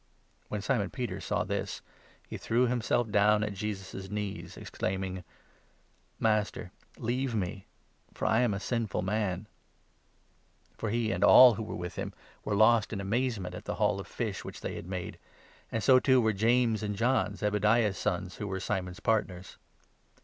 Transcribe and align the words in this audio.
When 0.47 0.63
Simon 0.63 0.89
Peter 0.89 1.21
saw 1.21 1.43
this, 1.43 1.83
he 2.27 2.35
threw 2.35 2.65
himself 2.65 3.11
down 3.11 3.43
at 3.43 3.49
8 3.51 3.55
Jesus' 3.55 4.09
knees, 4.09 4.57
exclaiming:" 4.57 5.23
Master, 6.29 6.71
leave 6.97 7.35
me, 7.35 7.67
for 8.11 8.25
I 8.25 8.39
am 8.41 8.51
a 8.55 8.59
sinful 8.59 9.03
man!" 9.03 9.45
For 10.79 10.89
he 10.89 11.11
and 11.11 11.23
all 11.23 11.53
who 11.53 11.61
were 11.61 11.75
with 11.75 11.97
him 11.97 12.13
were 12.43 12.55
lost 12.55 12.91
in 12.91 12.99
amaze 12.99 13.37
9 13.37 13.43
ment 13.43 13.53
at 13.53 13.65
the 13.65 13.75
haul 13.75 13.99
offish 14.01 14.43
which 14.43 14.61
they 14.61 14.73
had 14.73 14.87
made; 14.87 15.19
and 15.71 15.83
so, 15.83 15.99
too, 15.99 16.13
10 16.17 16.23
were 16.23 16.33
James 16.33 16.81
and 16.81 16.95
John, 16.95 17.35
Zebediah's 17.35 17.95
sons, 17.95 18.37
who 18.37 18.47
were 18.47 18.59
Simon's 18.59 19.01
partners. 19.01 19.57